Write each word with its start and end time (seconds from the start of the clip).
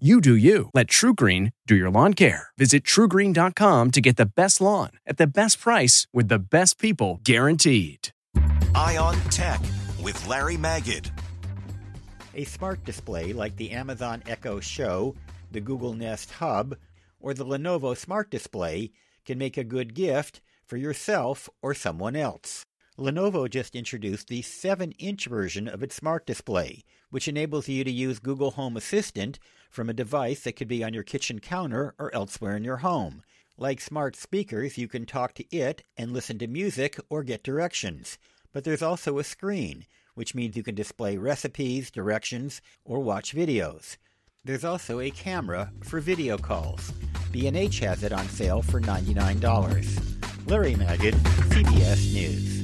You 0.00 0.20
do 0.20 0.34
you. 0.34 0.70
Let 0.74 0.88
TruGreen 0.88 1.52
do 1.68 1.76
your 1.76 1.88
lawn 1.88 2.14
care. 2.14 2.48
Visit 2.58 2.82
trugreen.com 2.82 3.92
to 3.92 4.00
get 4.00 4.16
the 4.16 4.26
best 4.26 4.60
lawn 4.60 4.90
at 5.06 5.18
the 5.18 5.26
best 5.28 5.60
price 5.60 6.08
with 6.12 6.26
the 6.26 6.40
best 6.40 6.80
people 6.80 7.20
guaranteed. 7.22 8.08
Eye 8.74 8.96
on 8.96 9.14
Tech 9.30 9.60
with 10.02 10.26
Larry 10.26 10.56
Magid. 10.56 11.16
A 12.34 12.42
smart 12.42 12.84
display 12.84 13.32
like 13.32 13.54
the 13.54 13.70
Amazon 13.70 14.20
Echo 14.26 14.58
Show, 14.58 15.14
the 15.52 15.60
Google 15.60 15.94
Nest 15.94 16.32
Hub, 16.32 16.76
or 17.20 17.32
the 17.32 17.46
Lenovo 17.46 17.96
Smart 17.96 18.32
Display 18.32 18.90
can 19.24 19.38
make 19.38 19.56
a 19.56 19.62
good 19.62 19.94
gift 19.94 20.40
for 20.66 20.76
yourself 20.76 21.48
or 21.62 21.72
someone 21.72 22.16
else. 22.16 22.66
Lenovo 22.96 23.50
just 23.50 23.74
introduced 23.74 24.28
the 24.28 24.40
7 24.40 24.92
inch 24.92 25.26
version 25.26 25.66
of 25.66 25.82
its 25.82 25.96
smart 25.96 26.26
display, 26.26 26.84
which 27.10 27.26
enables 27.26 27.68
you 27.68 27.82
to 27.82 27.90
use 27.90 28.20
Google 28.20 28.52
Home 28.52 28.76
Assistant 28.76 29.40
from 29.68 29.90
a 29.90 29.94
device 29.94 30.42
that 30.42 30.54
could 30.54 30.68
be 30.68 30.84
on 30.84 30.94
your 30.94 31.02
kitchen 31.02 31.40
counter 31.40 31.94
or 31.98 32.14
elsewhere 32.14 32.56
in 32.56 32.62
your 32.62 32.78
home. 32.78 33.24
Like 33.58 33.80
smart 33.80 34.14
speakers, 34.14 34.78
you 34.78 34.86
can 34.86 35.06
talk 35.06 35.34
to 35.34 35.56
it 35.56 35.82
and 35.96 36.12
listen 36.12 36.38
to 36.38 36.46
music 36.46 36.96
or 37.08 37.24
get 37.24 37.42
directions. 37.42 38.16
But 38.52 38.62
there's 38.62 38.82
also 38.82 39.18
a 39.18 39.24
screen, 39.24 39.86
which 40.14 40.36
means 40.36 40.56
you 40.56 40.62
can 40.62 40.76
display 40.76 41.16
recipes, 41.16 41.90
directions, 41.90 42.62
or 42.84 43.00
watch 43.00 43.34
videos. 43.34 43.96
There's 44.44 44.64
also 44.64 45.00
a 45.00 45.10
camera 45.10 45.72
for 45.82 45.98
video 45.98 46.38
calls. 46.38 46.92
B&H 47.32 47.80
has 47.80 48.04
it 48.04 48.12
on 48.12 48.28
sale 48.28 48.62
for 48.62 48.80
$99. 48.80 50.48
Larry 50.48 50.74
Magid, 50.74 51.14
CBS 51.50 52.14
News. 52.14 52.63